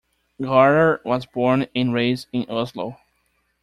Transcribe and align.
Gaarder 0.41 1.05
was 1.05 1.27
born 1.27 1.67
and 1.75 1.93
raised 1.93 2.25
in 2.33 2.49
Oslo. 2.49 2.97